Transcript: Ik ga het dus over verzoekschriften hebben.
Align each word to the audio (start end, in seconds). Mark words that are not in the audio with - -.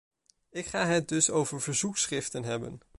Ik 0.49 0.65
ga 0.65 0.85
het 0.87 1.07
dus 1.07 1.29
over 1.29 1.61
verzoekschriften 1.61 2.43
hebben. 2.43 2.79